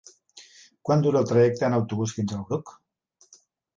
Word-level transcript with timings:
Quant 0.87 1.03
dura 1.07 1.21
el 1.23 1.29
trajecte 1.33 1.67
en 1.69 1.77
autobús 1.81 2.17
fins 2.19 2.35
al 2.39 2.43
Bruc? 2.49 2.77